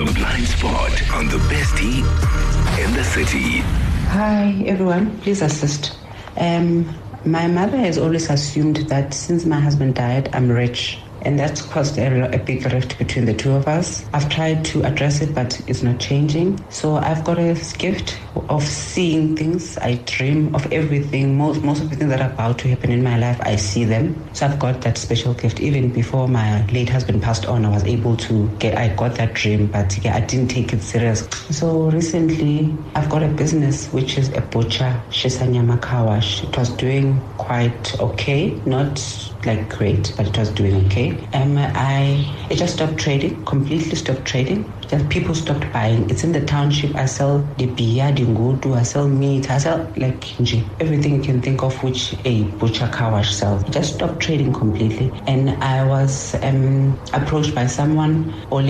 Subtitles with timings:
[0.00, 2.00] The Blind Spot on the best bestie
[2.82, 3.58] in the city.
[4.08, 5.18] Hi, everyone.
[5.18, 5.94] Please assist.
[6.38, 6.88] Um,
[7.26, 11.00] my mother has always assumed that since my husband died, I'm rich.
[11.22, 14.04] And that's caused a, a, big rift between the two of us.
[14.12, 16.64] I've tried to address it, but it's not changing.
[16.70, 18.18] So I've got a gift
[18.48, 19.76] of seeing things.
[19.78, 21.36] I dream of everything.
[21.36, 23.84] Most most of the things that are about to happen in my life, I see
[23.84, 24.28] them.
[24.32, 25.60] So I've got that special gift.
[25.60, 28.78] Even before my late husband passed on, I was able to get.
[28.78, 31.28] I got that dream, but yeah, I didn't take it serious.
[31.50, 36.42] So recently, I've got a business which is a butcher, Shisanyama Kawash.
[36.44, 39.00] It was doing quite okay, not
[39.44, 41.09] like great, but it was doing okay.
[41.32, 44.79] Um, I it just stopped trading, completely stopped trading.
[44.90, 46.10] Just people stopped buying.
[46.10, 46.96] It's in the township.
[46.96, 51.22] I sell the beer, the ngudu, I sell meat, I sell like nje, everything you
[51.22, 53.62] can think of which a butcher car wash sells.
[53.70, 55.16] Just stopped trading completely.
[55.28, 58.62] And I was um, approached by someone, I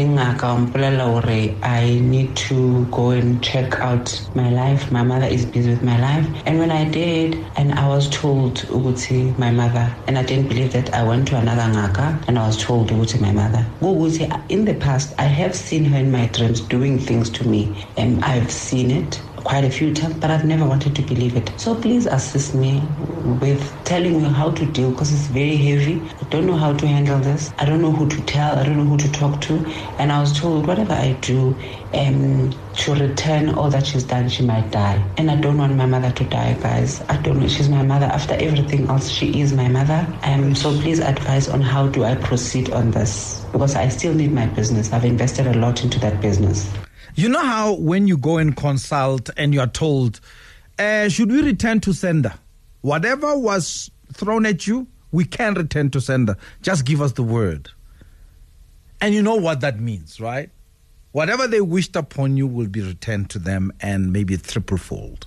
[2.03, 4.93] need to go and check out my life.
[4.93, 6.29] My mother is busy with my life.
[6.45, 10.73] And when I did, and I was told Uguti, my mother, and I didn't believe
[10.75, 13.73] that I went to another ngaka and I was told Uguti, my mother.
[13.81, 18.25] Uguti, in the past, I have seen her my dreams doing things to me, and
[18.25, 21.53] I've seen it quite a few times, but I've never wanted to believe it.
[21.59, 26.11] So please assist me with telling me how to deal because it's very heavy.
[26.23, 27.53] I don't know how to handle this.
[27.59, 28.59] I don't know who to tell.
[28.59, 29.67] I don't know who to talk to.
[29.99, 31.59] And I was told whatever I do,
[31.95, 35.13] um, to return all that she's done, she might die.
[35.17, 37.03] And I don't want my mother to die, guys.
[37.09, 37.49] I don't know.
[37.49, 38.07] She's my mother.
[38.07, 40.19] After everything else, she is my mother.
[40.23, 44.33] Um, so please advise on how do I proceed on this because I still need
[44.33, 44.93] my business.
[44.93, 46.73] I've invested a lot into that business.
[47.15, 50.21] You know how when you go and consult and you are told,
[50.79, 52.35] uh, should we return to sender?
[52.83, 56.37] Whatever was thrown at you, we can return to sender.
[56.63, 57.71] Just give us the word.
[59.01, 60.51] And you know what that means, right?
[61.13, 65.27] Whatever they wished upon you will be returned to them and maybe triplefold.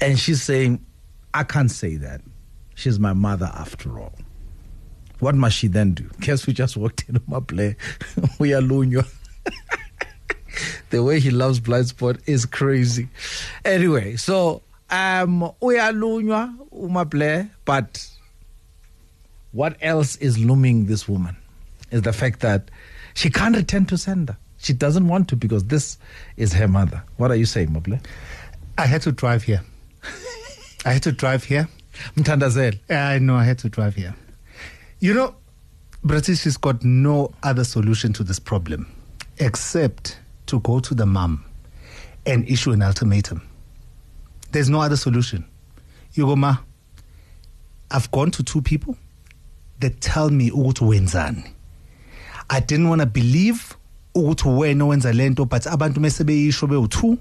[0.00, 0.84] And she's saying,
[1.32, 2.20] I can't say that.
[2.74, 4.14] She's my mother after all.
[5.20, 6.08] What must she then do?
[6.20, 7.76] Guess we just walked in my play.
[8.38, 9.06] we are Lunya.
[10.90, 13.08] the way he loves blind spot is crazy.
[13.64, 18.08] Anyway, so um uyalunywa umaple, but
[19.52, 21.36] what else is looming this woman
[21.90, 22.70] is the fact that
[23.14, 24.36] she can't return to sender.
[24.58, 25.98] She doesn't want to because this
[26.36, 27.02] is her mother.
[27.16, 27.98] What are you saying, Mable?
[28.76, 29.62] I had to drive here.
[30.84, 31.68] I had to drive here.
[32.16, 32.78] Mtandazel.
[32.90, 34.14] I know I had to drive here.
[35.00, 35.34] You know,
[36.04, 38.86] British has got no other solution to this problem
[39.38, 41.44] except to go to the mom
[42.26, 43.42] and issue an ultimatum.
[44.52, 45.44] There's no other solution.
[46.12, 46.56] You go, ma,
[47.90, 48.96] I've gone to two people
[49.80, 51.52] that tell me ukuthi wenzani.
[52.50, 53.76] I didn't want to believe
[54.14, 57.18] ukuthi wena wenza lento but abantu mase beyisho bewu2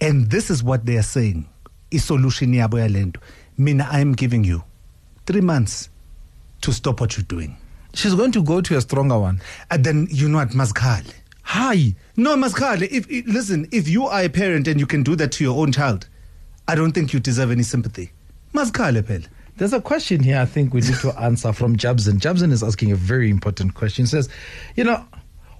[0.00, 1.46] and this is what they are saying.
[1.90, 3.16] Isolution yabo yalento.
[3.56, 4.62] Mina I am giving you
[5.26, 5.88] 3 months
[6.62, 7.56] to stop what you're doing.
[7.94, 9.40] She's going to go to a stronger one.
[9.70, 11.94] And then you know at Mazkhale Hi.
[12.16, 15.32] No, Maskhale, if, if listen, if you are a parent and you can do that
[15.32, 16.08] to your own child,
[16.68, 18.12] I don't think you deserve any sympathy.
[18.54, 19.22] Maskhale, Pel.
[19.56, 22.18] There's a question here I think we need to answer from Jabson.
[22.18, 24.04] Jabson is asking a very important question.
[24.04, 24.28] He says,
[24.76, 25.04] you know,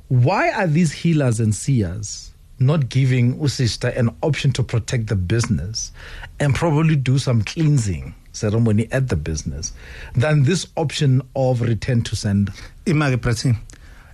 [0.09, 5.93] why are these healers and seers not giving Usista an option to protect the business
[6.41, 9.73] and probably do some cleansing ceremony at the business
[10.15, 12.51] than this option of return to send?
[12.87, 13.55] Image Prati,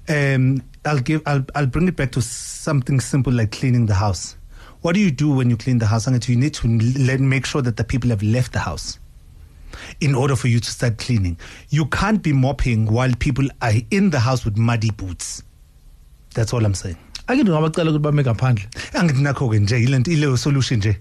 [0.08, 4.36] um, I'll give I'll I'll bring it back to something simple like cleaning the house.
[4.82, 6.06] What do you do when you clean the house?
[6.06, 8.98] You need to let, make sure that the people have left the house
[10.00, 11.36] in order for you to start cleaning.
[11.70, 15.42] You can't be mopping while people are in the house with muddy boots.
[16.34, 16.97] That's all I'm saying.
[17.28, 18.66] Angithi ngabacela ukuthi bame ngaphandle.
[18.94, 20.97] Angithi nakho ke nje ile ile solution nje.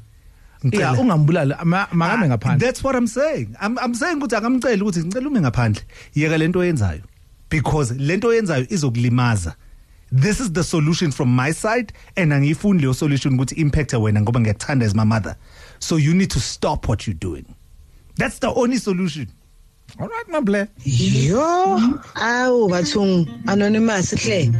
[0.63, 2.59] Yeah, ungambulali makame ah, ngaphandle.
[2.59, 3.55] That's what I'm saying.
[3.61, 5.83] I'm I'm saying ukuthi akamcela ukuthi ngicela ume ngaphandle.
[6.15, 7.03] Yeka lento oyenzayo.
[7.49, 9.55] Because lento oyenzayo izokulimaza.
[10.11, 14.39] this is the solution from my side and angiyifuni leyo solution ukuthi impact wena ngoba
[14.39, 15.35] ngiyakuthanda as my mother.
[15.79, 17.45] So you need to stop what you're doing.
[18.15, 19.27] That's the only solution.
[19.99, 20.67] All right my mable.
[20.83, 21.77] Yo
[22.15, 24.51] awu bathong anonymous hle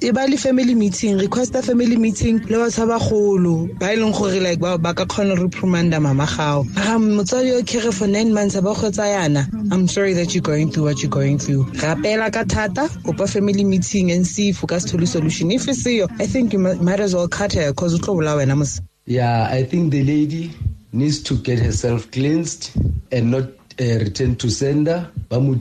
[0.00, 3.96] e ba le family meeting request a family meeting le batho ba bagolo ba e
[3.96, 6.60] leng gore like ba ba ka kgona re reprimanda mama gao.
[6.86, 10.70] Um motsadi o kere for nine months ba go yana i'm sorry that you're going
[10.70, 11.64] through what you're going through.
[11.82, 15.50] Rapela ka thata kopa family meeting and see if o ka se thole solution.
[15.50, 18.36] If e seyo i think you might as well cut her because o tlo bola
[18.36, 18.80] wena mos.
[19.04, 20.52] Yeah i think the lady
[20.92, 22.70] needs to get herself cleansed
[23.10, 23.44] and not
[23.80, 25.10] uh, return to sender.
[25.28, 25.54] Ba mo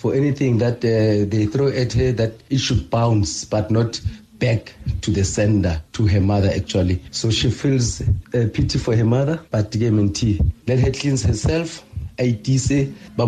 [0.00, 4.00] for anything that uh, they throw at her that it should bounce but not
[4.38, 7.02] back to the sender to her mother actually.
[7.10, 11.84] So she feels uh, pity for her mother but mentee let her cleanse herself.
[12.18, 13.26] A itise ba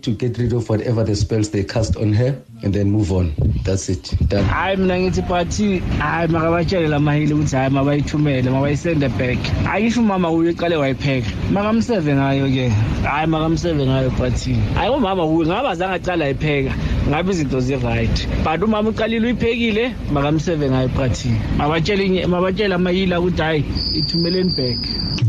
[0.00, 3.32] to get rid of whatever the spells they cast on her and then move on.
[3.64, 4.14] That's it.
[4.28, 4.44] Done.
[4.44, 9.38] Hayi mina ngithi phathi hayi makabatshele lamahile ukuthi hayi mabayithumele mabayisende back.
[9.72, 11.30] Ayisho umama uye qale wayipheka.
[11.52, 12.68] Makamseve ngayo-ke
[13.02, 16.74] hayi makamseve ngayo phathi hayi umama uye ngaba zange acala ayipheka.
[17.08, 18.28] Ngabe izinto zi-right.
[18.44, 23.64] But umama uqalile uyiphekile makamseve ngayo phathi mabatshele mabatshele amayila ukuthi hayi
[23.94, 24.78] ithumeleni back.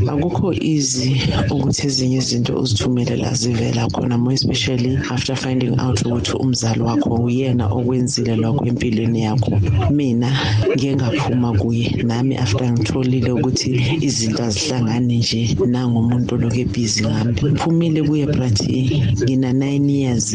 [0.08, 6.34] Akukho easy ukuthi ezinye izinto uzithumele la zivela khona more especially after finding out ukuthi
[6.34, 9.54] umzali wakho uyena okwenzile lokho empilweni yakho.
[9.92, 10.30] Mina
[10.70, 13.70] ngike ngaphuma kuye nami after ngitholile ukuthi
[14.02, 15.42] izinto azihlangani nje
[15.72, 17.34] nangumuntu lokhu ebhizi ngami.
[17.44, 20.28] Ngiphumile kuye brathi ngina 9 years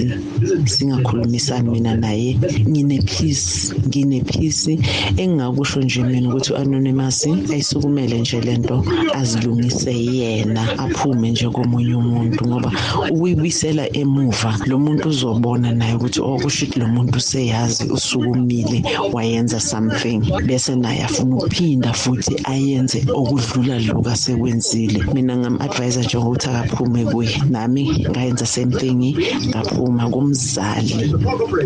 [0.64, 2.36] singakhulumisani mina naye.
[2.68, 4.78] Ngine peace ngine peace.
[5.16, 8.84] Engingakusho nje mina ukuthi u-anonymous ayisukumele nje lento
[9.14, 12.72] azilungise yena aphume nje komunye umuntu ngoba
[13.10, 14.58] ukuyibisela emuva.
[14.66, 18.82] Lo muntu uzobona naye ukuthi okusho ukuthi lo muntu useyazi usukumile
[19.12, 26.48] wayenza something bese naye afuna ukuphinda futhi ayenze okudlula lokho asekwenzile mina ngam-advise nje ukuthi
[26.48, 29.16] akaphume kuye nami ngayenza same thing
[29.48, 31.14] ngaphuma kumzali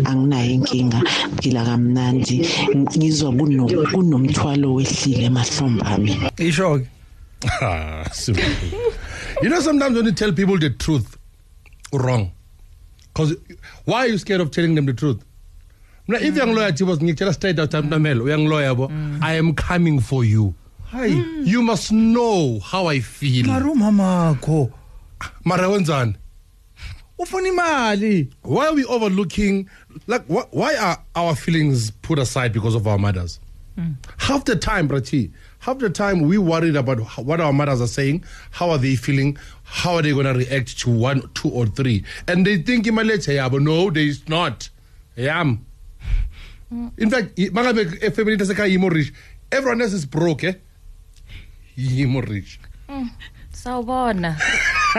[0.05, 1.01] anginayo inkinga
[1.41, 2.47] phila kamnandi
[2.77, 6.87] ngizwa kuno- kunomthwalo wehlile emahlombe ami isho-ke
[7.61, 8.43] Ah, simple.
[9.41, 11.17] you know, sometimes when you tell people the truth,
[11.91, 12.29] wrong.
[13.29, 13.37] Because
[13.85, 15.23] why are you scared of telling them the truth?
[16.07, 18.89] If young lawyer was ngitshela straight out young lawyer bo,
[19.21, 20.53] I am coming for you.
[20.91, 23.45] hayi You must know how I feel.
[23.47, 24.73] mari umamakho
[25.45, 26.15] Mara wenzani?
[27.19, 29.69] ufuna imali Why are we overlooking
[30.07, 33.39] like wh- why are our feelings put aside because of our mothers?
[33.75, 33.91] Hmm.
[34.17, 38.25] Half the time, Brati, half the time we worried about what our mothers are saying,
[38.49, 39.37] how are they feeling,
[39.73, 43.33] how are they going to react to one, two, or three, and they think imalete
[43.33, 44.69] yeah, but no, there is not.
[45.15, 45.41] Yeah.
[46.97, 49.13] In fact, i- mangabe a family taseka imo rich,
[49.51, 50.53] everyone else is broke, eh?
[51.77, 52.59] Imo rich.
[53.53, 54.35] So Sawubona.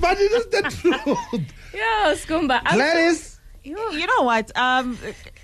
[0.00, 1.42] But it is the truth.
[1.74, 2.60] Yeah, Skumba.
[2.64, 4.50] I'm- Gladys You know what?
[4.56, 4.96] Um,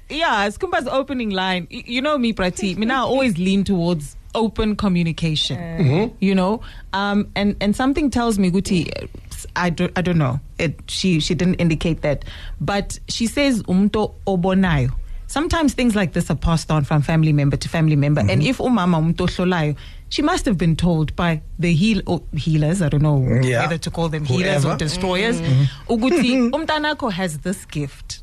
[0.08, 1.66] yeah, Skumba's opening line.
[1.70, 2.74] You know me, Prati.
[2.76, 5.58] Me now always lean towards open communication.
[5.58, 6.16] Mm-hmm.
[6.20, 6.60] You know,
[6.92, 9.08] um, and and something tells me, Guti,
[9.56, 10.40] I don't, I don't know.
[10.58, 12.24] It, she she didn't indicate that,
[12.60, 14.90] but she says umto obonayo.
[15.26, 18.42] Sometimes things like this are passed on from family member to family member, and mm-hmm.
[18.50, 19.76] if umama umto hlolayo,
[20.10, 22.82] she must have been told by the heal or healers.
[22.82, 23.62] I don't know Yeah.
[23.62, 25.40] whether to call them healers or destroyers.
[25.40, 25.92] Mm-hmm.
[25.92, 28.20] Uguti umtanako has this gift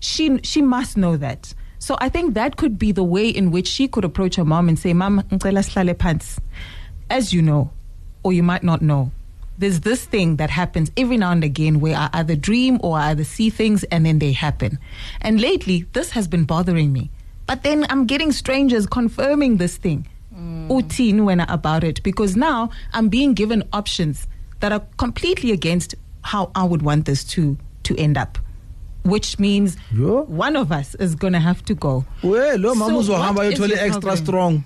[0.00, 1.54] she she must know that.
[1.80, 4.68] So I think that could be the way in which she could approach her mom
[4.68, 6.38] and say, "Mom, phansi."
[7.08, 7.70] As you know,
[8.22, 9.10] or you might not know,
[9.58, 13.10] there's this thing that happens every now and again where I either dream or I
[13.10, 14.78] either see things and then they happen.
[15.22, 17.10] And lately, this has been bothering me.
[17.46, 20.06] But then I'm getting strangers confirming this thing.
[20.34, 20.68] Mm.
[20.68, 24.28] Utin when about it because now I'm being given options
[24.60, 28.38] that are completely against how I would want this to to end up.
[29.02, 30.22] Which means Yo.
[30.24, 32.04] one of us is going to have to go.
[32.22, 34.24] Well, lo mama So uzohamba what is yothole your extra problem?
[34.24, 34.64] strong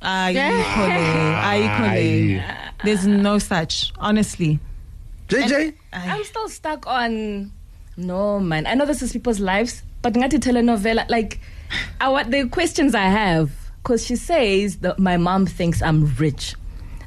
[0.00, 2.44] Ayikho le, ayikho le.
[2.84, 4.58] There's no such, honestly.
[5.28, 7.52] jj I'm still stuck on.
[7.96, 8.66] No, man.
[8.66, 11.40] I know this is people's lives, but ngati telenovela, like,
[12.00, 13.50] I, what the questions I have,
[13.82, 16.54] because she says that my mom thinks I'm rich.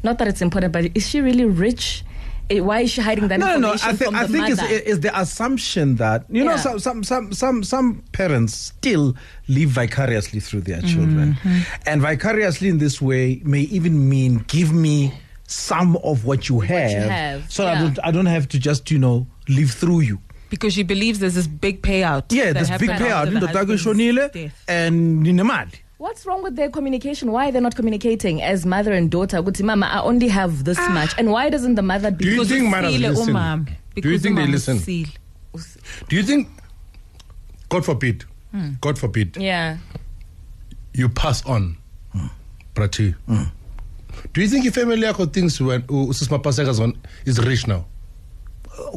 [0.04, 2.04] Not that it's important, but is she really rich?
[2.52, 4.50] Eh, Why is she hiding that no, no, information I, think from I the think
[4.50, 4.82] it's, mother?
[4.90, 9.16] it's the assumption that you know some, some some some some parents still
[9.48, 11.60] live vicariously through their children, Mm-hmm.
[11.90, 15.14] and vicariously in this way may even mean give me
[15.48, 19.00] some of what you have, have, so I don't I don't have to just you
[19.00, 20.20] know live through you.
[20.50, 22.24] Because she believes there's this big payout.
[22.30, 24.66] Yeah, that this big happened payout after the indoda yakho husband's ishonile death.
[24.68, 25.80] and ninemali.
[26.02, 27.32] What's wrong with their communication?
[27.32, 29.38] Why are they not communicating as mother and daughter?
[29.44, 30.90] Kuti mama, I only have this ah.
[30.90, 31.14] much.
[31.16, 33.34] And why doesn't the mother be Do you Because think mothers listen?
[33.36, 33.70] umam.
[33.94, 34.78] Do you think they umam listen?
[34.80, 35.16] usile.
[36.10, 36.48] Do you think,
[37.70, 38.26] God forbid,
[38.82, 39.78] God forbid, Yeah.
[40.96, 41.78] you pass on,
[42.74, 43.12] Prati?
[43.28, 43.44] Hmm.
[44.34, 47.86] Do you think your family yakho thinks when Usisma Paseka's one is rich now?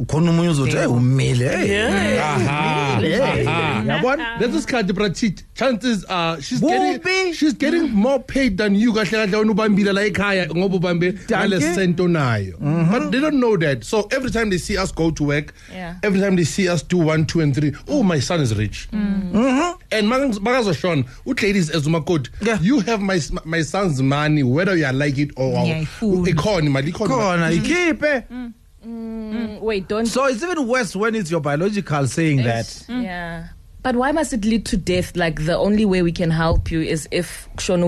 [0.07, 2.19] Khona umunye uzothi hey umile hey.
[2.19, 3.83] Aha, aha.
[3.87, 4.37] yabona?
[4.39, 9.37] Lesi sikhathi bratit chances are she's getting, she's getting more paid than you kahle kahle
[9.37, 12.57] wena ubambile la ekhaya ngoba ubambe ngale sento nayo.
[12.91, 13.83] But they don't know that.
[13.83, 15.95] So every time they see us go to work Yeah.
[16.03, 18.87] every time they see us do one two and three oh my son is rich.
[18.91, 19.81] Mm-hmm.
[19.91, 22.29] and makazoshona utladies as umakoti
[22.61, 26.29] you have my my son's money whether you like it or Ngiyayifuna.
[26.29, 28.23] ikhona imali ikhona khona ikhiphe.
[28.31, 28.53] Mm,
[28.85, 30.05] wait, don't.
[30.05, 33.47] so it's even worse when it's your biological saying that Yeah.
[33.83, 35.15] But why must it lead to death?
[35.15, 37.87] Like the only way we can help you is if kushono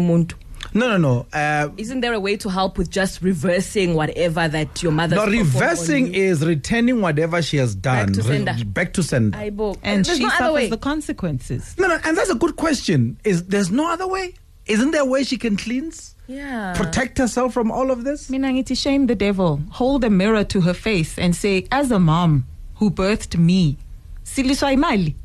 [0.73, 4.83] no no no uh, Isn't there a way to help with just reversing whatever that
[4.83, 5.15] your mother?
[5.15, 8.65] no reversing is returning whatever she has done Back to Re- sender.
[8.65, 9.77] back to sender Aibo.
[9.83, 10.69] And There's she no other suffers way.
[10.69, 11.75] the consequences.
[11.79, 14.33] no no and that's a good question is there's no other way
[14.65, 16.73] isn't there a way she can cleanse Yeah.
[16.75, 19.61] protect herself from all of this Mina ngithi shame the devil.
[19.71, 23.77] Hold a mirror to her face and say, as a mom who birthed me,
[24.25, 25.15] siliswa imali.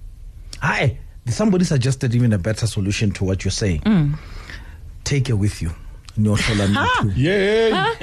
[0.61, 0.97] hi
[1.28, 4.16] somebody suggested even a better solution to what you're saying Mm.
[5.04, 5.71] take her with you
[6.18, 7.12] niyohlola niyi-two.
[7.16, 7.94] yeah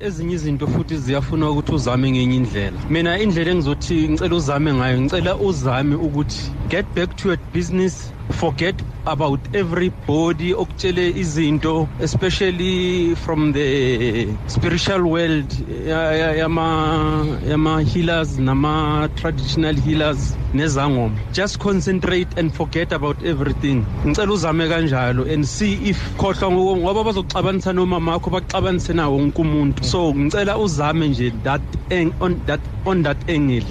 [0.00, 5.36] ezinye izinto futhi ziyafuna ukuthi uzame ngenye indlela mina indlela engizothi ngicela uzame ngayo ngicela
[5.36, 8.74] uzame ukuthi get back to your business forget
[9.06, 15.50] about everybody okutshele izinto especially from the spiritual world
[15.86, 21.16] ya- ya- yama yama healers nama traditional healers nezangoma.
[21.32, 23.84] Just concentrate and forget about everything.
[24.04, 29.40] Ngicela uzame kanjalo and see if khohlwa ngo- ngoba bazokuxabanisa nomama wakho bakuxabanise nawo wonke
[29.42, 29.84] umuntu.
[29.84, 33.66] So ngicela uzame nje that ang- on that on that angle.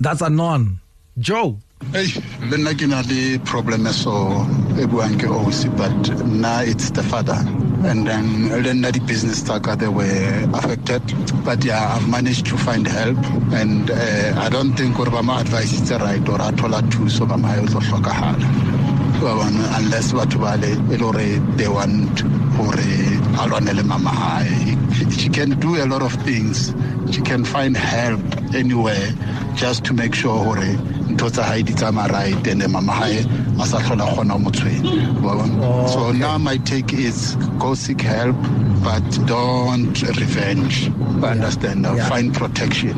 [0.00, 0.78] That's a non.
[1.18, 1.56] Joe
[1.90, 2.06] Hey,
[2.48, 4.12] le nna ke na le problem so
[4.80, 5.92] e buang ke ausi but
[6.24, 7.36] nna it's the father.
[7.84, 11.02] And then le nna di-business tsaka they were affected.
[11.44, 13.18] But yeah i've managed to find help.
[13.52, 17.28] And uh, i don't think gore ba ma advice itse right or a thola thuso
[17.28, 18.48] ba mae o tlo hlokagala
[19.20, 19.46] Wa
[19.76, 22.22] unless batho ba le e le gore they want
[22.56, 22.88] gore
[23.36, 24.78] a lwanele mama hae.
[25.10, 26.72] She can do a lot of things.
[27.10, 28.24] She can find help
[28.54, 29.12] anywhere
[29.56, 33.18] just to make sure gore ntho tsa hae di tsamaya right and mama hae
[33.60, 35.88] a sa tlhola kgona mo tshwenya.
[35.88, 38.36] So oh, now my take is go seek help
[38.82, 40.88] but don't revenge.
[41.22, 41.84] Understand?
[41.84, 42.08] Yeah.
[42.08, 42.96] find protection.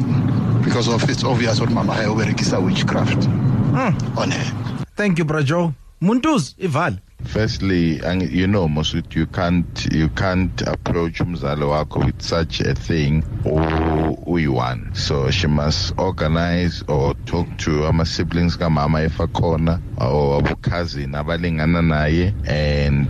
[0.64, 4.18] Because of it's obvious what mama hae o berekisa witchcraft hmm.
[4.18, 4.84] on her.
[4.96, 5.74] Thank you bro joe.
[6.00, 12.60] Muntuz ivale Firstly, you know, Mosut, you can't you can't approach umzalo wako with such
[12.60, 14.90] a thing who one.
[14.94, 21.12] So she must organize or talk to ama siblings kamama if akhona or abo cousin
[21.12, 23.08] abalingana and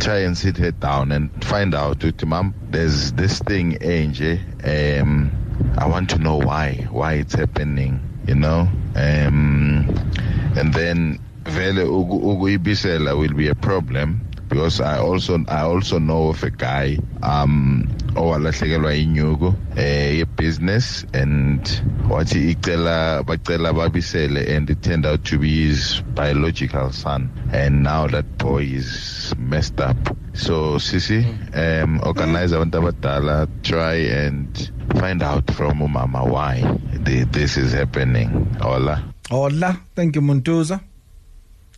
[0.00, 4.38] try and sit her down and find out ukuthi mom there's this thing enje
[5.00, 5.30] um
[5.78, 9.88] I want to know why why it's happening you know um
[10.56, 11.18] and then
[11.50, 16.50] vele uku- ukuyibisela will be a problem because I also I also know of a
[16.50, 21.60] guy um owalahlekelwa inyuku eh business and
[22.08, 28.06] wathi icela bacela babisele and it turned out to be his biological son and now
[28.06, 29.96] that boy is messed up
[30.32, 36.62] so sisi um organize abantu abadala try and find out from umama why
[37.32, 39.76] this is happening hola Hola.
[39.96, 40.78] Thank you, Muntuza.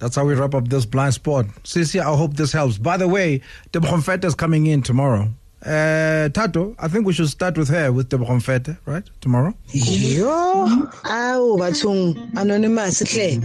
[0.01, 1.47] That's how we wrap up this blind spot.
[1.65, 2.79] Sisi, I hope this helps.
[2.79, 3.41] By the way,
[3.73, 5.29] the Bonfete is coming in tomorrow.
[5.65, 9.03] Uh, Tato, I think we should start with her with the Bonfete, right?
[9.21, 9.55] Tomorrow?
[9.73, 10.67] yo
[11.03, 13.43] awu bathong anonymous hle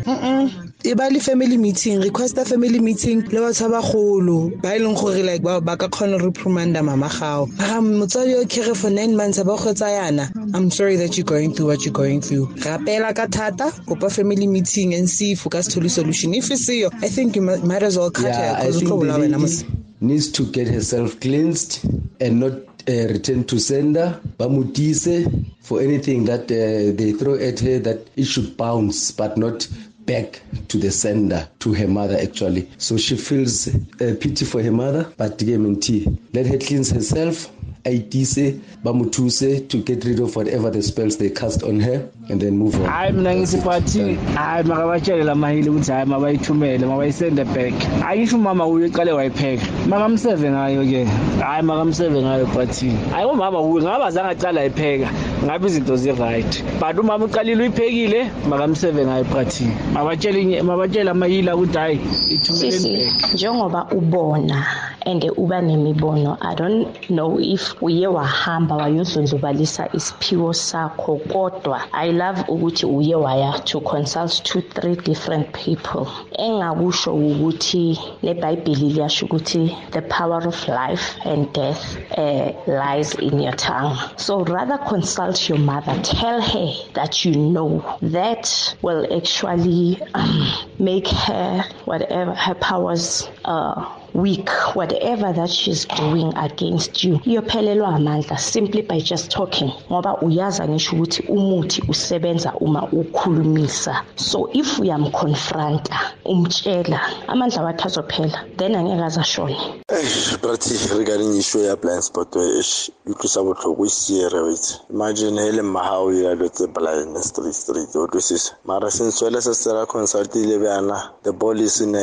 [0.84, 4.80] e ba le family meeting request a family meeting le batho ba bagolo ba e
[4.80, 7.46] leng gore like ba ba ka kgona go reprimanda mama gao.
[7.58, 11.54] Ga motswadi o kere for nine months ba kgwetsa yana i'm sorry that you're going
[11.54, 12.48] through what you're going through.
[12.68, 16.34] Rapela ka thata kopa family meeting and see if o ka se thole solution.
[16.34, 18.76] If e seyo i think you mi- might as well cut her Yeah, I because
[18.76, 19.64] o think tlo bola wena mos
[20.02, 21.80] needs to get herself cleansed
[22.20, 22.52] and not
[22.90, 24.20] uh, return to sender.
[24.38, 25.30] Bamutise
[25.62, 29.66] for anything that uh, they throw at her that it should bounce, but not
[30.06, 32.70] back to the sender, to her mother actually.
[32.78, 37.50] So she feels uh, pity for her mother, but guarantee let her cleanse herself.
[37.86, 42.58] Aitise, bamutuse to get rid of whatever the spells they cast on her and then
[42.58, 42.88] move on.
[42.88, 47.74] hayi mina ngithi bathi hayi makabatshele lamahile ukuthi hayi mabayithumele mabayisende back.
[48.08, 49.66] Ayisho umama uye qale wayipheka.
[49.88, 51.06] Makamseve ngayo-ke
[51.40, 55.10] hayi makamseve ngayo bathi hayi umama uye ngaba zange aqala ayipheka.
[55.44, 62.00] Ngabe izinto zi-right but umama uqalile uyiphekile makamseve ngayo bathi mabatshele mabatshele amahila ukuthi hayi
[62.30, 64.66] ithumele sisi njengoba ubona
[65.06, 66.38] and uba nemibono.
[66.42, 73.60] I don't know if uye wahamba wayodlondlobalisa isiphiwo sakho kodwa i love ukuthi uye waya
[73.60, 76.08] to consult two three different people.
[76.40, 83.56] Engakusho ukuthi lebhayibheli liyasho ukuthi the power of life and death uh, lies in your
[83.56, 83.98] tongue.
[84.18, 86.00] So rather consult your mother.
[86.04, 90.48] Tell her that you know that will actually um,
[90.80, 98.38] make her whatever her powers uh, weak whatever that she's doing against you iyophelelwa amandla
[98.38, 99.72] simply by just talking.
[99.92, 104.04] Ngoba uyaza ngisho ukuthi umuthi usebenza uma ukhulumisa.
[104.16, 109.58] So if uyamconfronta umtshela amandla wakhe azophela then angeke azashone.
[109.90, 115.62] Eish, brati regarding issue ya blind spot ish utlwisa botlhoko e siere wait imagine hele
[115.62, 119.86] mmagao ya dilo tse blind street street o twisisa mara since wele se se ra
[119.86, 121.96] consultile bjana the ball is in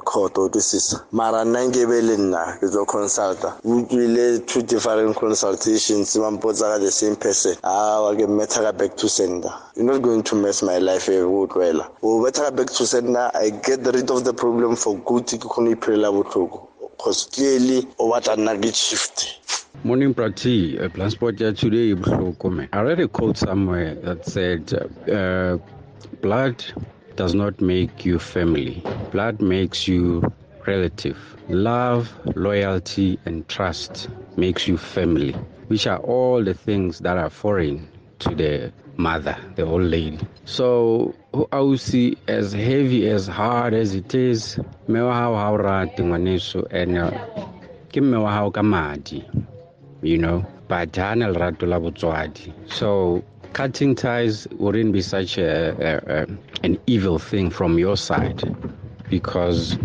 [0.00, 6.18] court o twisisa mara nna nkebe le nna ke tlo consulta utlwile two different consultations
[6.18, 10.02] ba mpotsa ka the same person awa ke mmetha ka back to sender you're not
[10.02, 13.50] going to mess my life e o tlwela o betha ka back to sender i
[13.50, 18.10] get rid of the problem for good ke kgone ho iphelela botlhoko because clearly o
[18.10, 19.26] batla nna ke shift
[19.82, 20.78] Morning, Prati.
[20.78, 21.94] Uh, Transport here today.
[21.94, 22.68] Buhloko, man.
[22.72, 24.72] I read a quote somewhere that said,
[25.12, 25.58] uh,
[26.22, 26.64] "Blood
[27.16, 28.82] does not make you family.
[29.12, 30.22] Blood makes you
[30.66, 31.18] relative.
[31.48, 35.32] Love, loyalty, and trust makes you family,
[35.68, 37.88] which are all the things that are foreign
[38.20, 40.18] to the mother, the old lady.
[40.44, 41.14] So
[41.52, 46.66] I will see as heavy, as hard as it is, mewa hao hao rate ngwaneso,
[46.70, 46.96] and
[47.94, 49.22] ke mme wa hao ka madi
[50.02, 51.78] you know but ha na lerato la
[52.66, 53.22] so
[53.54, 56.26] cutting ties wouldn't be such a, a, a
[56.64, 58.42] an evil thing from your side
[59.08, 59.78] because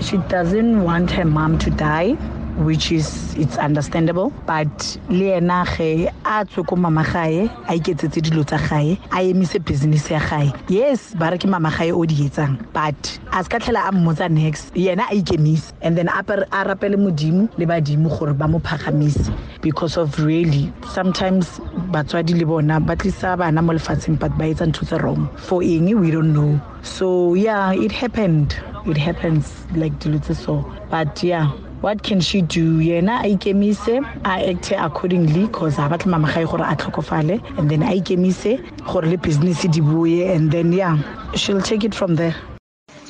[0.00, 2.16] She doesn't want her mom to die,
[2.58, 4.30] which is it's understandable.
[4.46, 9.22] But le ena ge a tswe ko mama gae a iketsetse dilo tsa gae a
[9.22, 10.52] emise business ya gae.
[10.68, 13.92] Yes ba re ke mama gae o di etsang but a se ka tlhela a
[13.92, 14.74] mmotsa next.
[14.74, 19.96] Yena a ikemise and then a rapele modimo le badimo gore ba mo phagamise because
[19.96, 21.60] of really sometimes
[21.92, 25.28] batswadi le bona ba tlisa bana mo lefatsheng but ba etsa ntho tse wrong.
[25.36, 26.60] For eng we don't know.
[26.82, 28.56] So yeah it happened.
[28.86, 30.64] It happens like dilo tse so.
[30.90, 32.78] But yeah what can she do?
[32.80, 37.70] Yena a ikemise a acte accordingly cause ha batle mama gae gore a tlhokofale and
[37.70, 40.98] then a ikemise gore le business di boye and then yeah
[41.34, 42.34] she'll take it from there.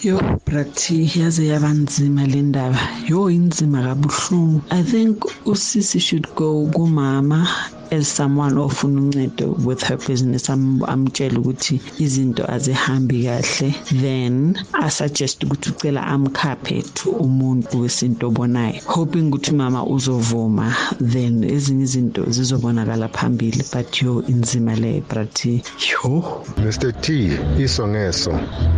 [0.02, 2.78] Yo brati yaze yaba nzima le ndaba.
[3.08, 7.46] Yo inzima kabuhlungu i think usisi should go kumama
[7.90, 15.44] as someone ofuna uncedo with her business am- amtshele ukuthi izinto azihambi kahle then asuggest
[15.44, 18.80] ukuthi ucela amkhaphe to umuntu wesinto obonayo.
[18.86, 25.62] Hoping ukuthi mama uzovuma then ezinye izinto zizobonakala phambili but yo inzima le brati
[26.02, 28.32] yo Mr T iso ngeso.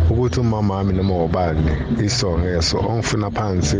[0.09, 1.71] Ukuthi umama wami noma ubani
[2.05, 2.77] iso ngeso.
[2.79, 3.77] Ongifuna phansi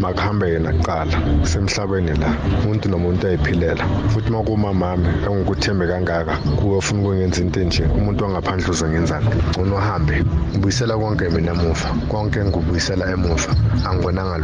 [0.00, 2.34] makuhambe yena kuqala semhlabeni la.
[2.64, 3.84] Umuntu nomuntu ayiphilela.
[4.08, 11.52] Futhi makuma engikuthembe kangaka kuwe into enje umuntu wangaphandle uzongenzani ngcono uhambe ngibuyisela konke mina
[11.52, 13.50] emuva konke ngikubuyisela emuva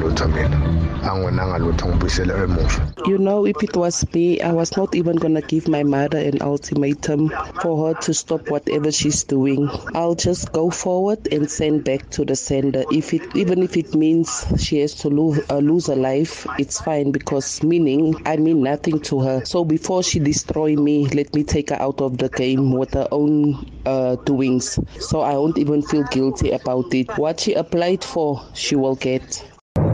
[0.01, 5.17] lutho mina lutho ngibuyisela emuva You know, if it was me, I was not even
[5.17, 7.31] gonna give my mother an ultimatum
[7.62, 9.71] for her to stop whatever she's doing.
[9.95, 12.85] I'll just go forward and send back to the sender.
[12.93, 16.81] If it, even if it means she has to lose, uh, lose her life, it's
[16.81, 19.45] fine because meaning I mean nothing to her.
[19.47, 23.09] So before she destroy me, let me take her out of the game with her
[23.11, 24.78] own uh, doings.
[25.00, 27.16] So I won't even feel guilty about it.
[27.18, 29.42] What she applied for, she will get.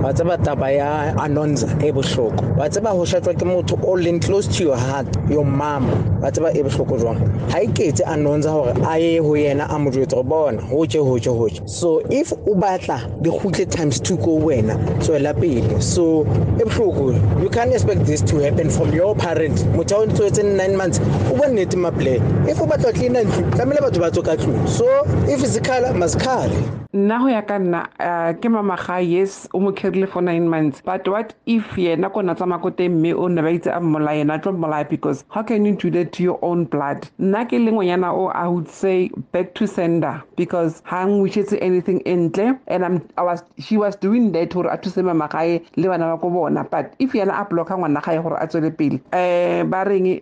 [0.03, 2.59] Wa tseba taba ya anonza e bohloko.
[2.59, 6.31] Wa tseba ho shatwa ke motho o leng close to your heart your mama wa
[6.31, 7.19] tseba e bohloko jwang?
[7.51, 10.87] Ha e ketse anonza hore a ye ho yena a mo jwetsa hore bona ho
[10.87, 11.69] tje ho tje ho tje.
[11.69, 15.81] So if o batla di kgutle times 2 ko wena tswela pele.
[15.81, 16.23] So
[16.61, 17.43] e bohloko.
[17.43, 21.37] You can't expect this to happen from your parent motho o ntse 9 months o
[21.37, 24.69] bua nnete maple if o batla clean ntlo tlamehile batho ba tswe ka tlung.
[24.69, 24.87] So
[25.29, 29.59] if it's color must color nna go ya ka nna uh, ke mamagae yes o
[29.61, 30.81] mo kgerile for nine months.
[30.85, 33.81] But what if yena ko na tsamaya ko teng mme o ne ba itse a
[33.81, 37.09] mmolaya yena tlo mmolaya because how can you do that to your own blood?
[37.19, 42.01] Nna ke le ngwenyana o i would say back to sender because ha ngwishetse anything
[42.07, 46.15] entle and I'm, I was, she was doing that gore a thuse mamagae le bana
[46.15, 46.63] ba ko bona.
[46.71, 50.21] But if yena a blocka ngwana gae gore a tswele pele um ba reng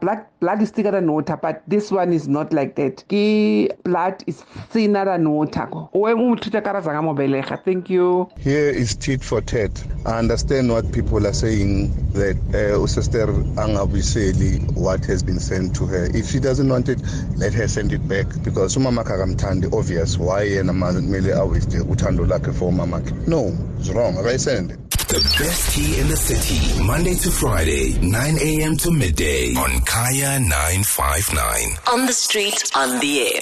[0.00, 3.02] blood, blood is thicker than water but this one is not like that.
[3.08, 7.90] Ke blood is thinner than water o mo thuta ka ra zanga mo belega thank
[7.90, 9.70] you Here is tit for tat.
[10.06, 15.86] I understand what people are saying that uh, Usister angabiseli what has been sent to
[15.86, 16.04] her.
[16.14, 17.00] If she doesn't want it,
[17.36, 22.52] let her send it back because umama kakamthandi obvious why yena kumele awiste uthando lakhe
[22.54, 23.00] for umama.
[23.26, 24.14] No, it's wrong.
[24.14, 24.76] Akayisende.
[25.10, 28.76] The best tea in the city, Monday to Friday, 9 a.m.
[28.76, 31.78] to midday on Kaya 959.
[31.92, 33.40] On the street, on the air.